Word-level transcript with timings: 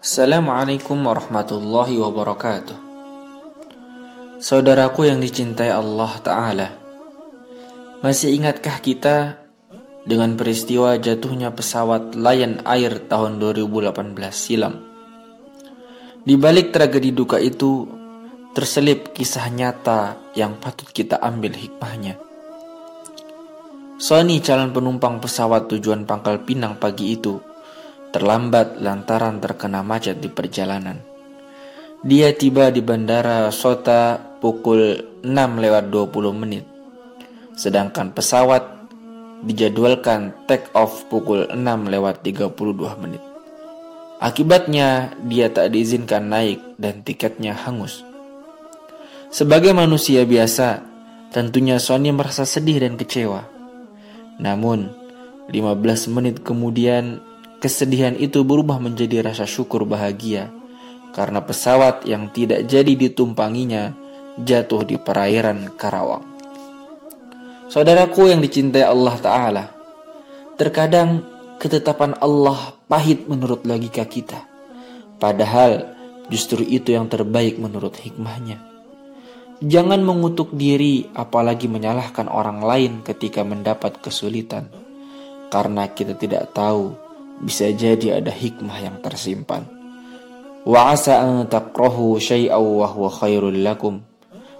Assalamualaikum 0.00 0.96
warahmatullahi 0.96 2.00
wabarakatuh. 2.00 2.72
Saudaraku 4.40 5.04
yang 5.04 5.20
dicintai 5.20 5.68
Allah 5.68 6.16
Ta'ala, 6.24 6.68
masih 8.00 8.32
ingatkah 8.32 8.80
kita 8.80 9.36
dengan 10.08 10.40
peristiwa 10.40 10.96
jatuhnya 10.96 11.52
pesawat 11.52 12.16
Lion 12.16 12.64
Air 12.64 13.12
tahun 13.12 13.44
2018 13.44 14.16
silam? 14.32 14.80
Di 16.24 16.32
balik 16.32 16.72
tragedi 16.72 17.12
duka 17.12 17.36
itu, 17.36 17.84
terselip 18.56 19.12
kisah 19.12 19.52
nyata 19.52 20.16
yang 20.32 20.56
patut 20.56 20.88
kita 20.88 21.20
ambil 21.20 21.52
hikmahnya. 21.52 22.16
Sony 24.00 24.40
calon 24.40 24.72
penumpang 24.72 25.20
pesawat 25.20 25.68
tujuan 25.68 26.08
Pangkal 26.08 26.40
Pinang 26.40 26.80
pagi 26.80 27.20
itu 27.20 27.49
terlambat 28.20 28.76
lantaran 28.84 29.40
terkena 29.40 29.80
macet 29.80 30.20
di 30.20 30.28
perjalanan. 30.28 31.00
Dia 32.04 32.36
tiba 32.36 32.68
di 32.68 32.84
bandara 32.84 33.48
Sota 33.48 34.20
pukul 34.44 35.00
6 35.24 35.32
lewat 35.32 35.88
20 35.88 36.36
menit. 36.36 36.68
Sedangkan 37.56 38.12
pesawat 38.12 38.60
dijadwalkan 39.40 40.36
take 40.44 40.68
off 40.76 41.08
pukul 41.08 41.48
6 41.48 41.56
lewat 41.88 42.20
32 42.20 43.00
menit. 43.00 43.24
Akibatnya 44.20 45.16
dia 45.24 45.48
tak 45.48 45.72
diizinkan 45.72 46.28
naik 46.28 46.60
dan 46.76 47.00
tiketnya 47.00 47.56
hangus. 47.56 48.04
Sebagai 49.32 49.72
manusia 49.72 50.28
biasa, 50.28 50.84
tentunya 51.32 51.80
Sony 51.80 52.12
merasa 52.12 52.44
sedih 52.44 52.84
dan 52.84 53.00
kecewa. 53.00 53.48
Namun, 54.36 54.92
15 55.48 56.12
menit 56.12 56.44
kemudian 56.44 57.24
Kesedihan 57.60 58.16
itu 58.16 58.40
berubah 58.40 58.80
menjadi 58.80 59.20
rasa 59.20 59.44
syukur 59.44 59.84
bahagia 59.84 60.48
karena 61.12 61.44
pesawat 61.44 62.08
yang 62.08 62.32
tidak 62.32 62.64
jadi 62.64 62.96
ditumpanginya 62.96 63.92
jatuh 64.40 64.80
di 64.88 64.96
perairan 64.96 65.76
Karawang. 65.76 66.24
Saudaraku 67.68 68.32
yang 68.32 68.40
dicintai 68.40 68.82
Allah 68.82 69.14
Ta'ala, 69.20 69.64
terkadang 70.56 71.22
ketetapan 71.60 72.16
Allah 72.18 72.80
pahit 72.88 73.28
menurut 73.28 73.68
logika 73.68 74.08
kita. 74.08 74.40
Padahal 75.20 75.92
justru 76.32 76.64
itu 76.64 76.96
yang 76.96 77.12
terbaik 77.12 77.60
menurut 77.60 77.92
hikmahnya. 78.00 78.56
Jangan 79.60 80.00
mengutuk 80.00 80.56
diri 80.56 81.04
apalagi 81.12 81.68
menyalahkan 81.68 82.32
orang 82.32 82.64
lain 82.64 82.92
ketika 83.04 83.44
mendapat 83.44 84.00
kesulitan. 84.00 84.72
Karena 85.52 85.92
kita 85.92 86.16
tidak 86.16 86.56
tahu 86.56 87.09
bisa 87.40 87.72
jadi 87.72 88.20
ada 88.20 88.28
hikmah 88.28 88.76
yang 88.80 88.96
tersimpan. 89.00 89.64
Wa 90.60 90.92
asa 90.92 91.24
an 91.24 91.48
takrahu 91.48 92.20
syai'aw 92.20 92.60
wa 92.60 93.08
khairul 93.08 93.64
lakum. 93.64 94.04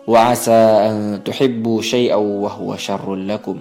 Wa 0.09 0.33
asa 0.33 0.89
an 0.89 1.21
tuhibbu 1.21 1.85
syai'aw 1.85 2.25
wa 2.25 2.49
huwa 2.49 2.77
lakum. 3.21 3.61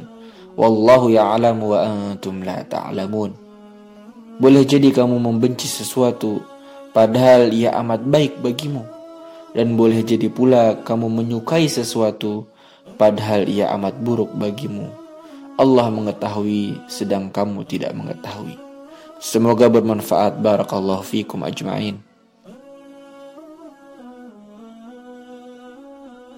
Wallahu 0.56 1.12
ya'lamu 1.12 1.75
wa 1.75 1.80
antum 1.84 2.44
la 2.47 2.64
ta'lamun. 2.64 3.36
Boleh 4.40 4.64
jadi 4.64 4.95
kamu 4.95 5.20
membenci 5.20 5.67
sesuatu 5.67 6.40
padahal 6.95 7.52
ia 7.52 7.75
amat 7.84 8.08
baik 8.08 8.40
bagimu. 8.40 8.88
Dan 9.52 9.75
boleh 9.75 10.00
jadi 10.00 10.31
pula 10.31 10.80
kamu 10.80 11.12
menyukai 11.12 11.67
sesuatu 11.67 12.47
padahal 12.95 13.52
ia 13.52 13.67
amat 13.75 14.00
buruk 14.00 14.31
bagimu. 14.40 14.88
Allah 15.59 15.92
mengetahui 15.92 16.88
sedang 16.88 17.28
kamu 17.36 17.67
tidak 17.67 17.92
mengetahui. 17.92 18.69
Semoga 19.20 19.67
bermanfaat. 19.67 20.39
Barakallahu 20.39 21.03
fikum 21.03 21.44
ajma'in. 21.44 22.09